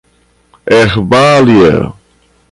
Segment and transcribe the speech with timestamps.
[0.77, 1.85] Ervália